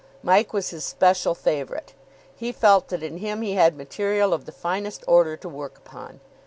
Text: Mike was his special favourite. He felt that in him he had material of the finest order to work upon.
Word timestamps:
Mike 0.23 0.51
was 0.51 0.71
his 0.71 0.83
special 0.83 1.35
favourite. 1.35 1.93
He 2.35 2.51
felt 2.51 2.87
that 2.87 3.03
in 3.03 3.17
him 3.19 3.43
he 3.43 3.53
had 3.53 3.77
material 3.77 4.33
of 4.33 4.45
the 4.45 4.51
finest 4.51 5.03
order 5.07 5.37
to 5.37 5.47
work 5.47 5.77
upon. 5.77 6.21